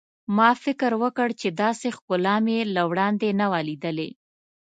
[0.37, 4.09] ما فکر وکړ چې داسې ښکلا مې له وړاندې نه وه لیدلې.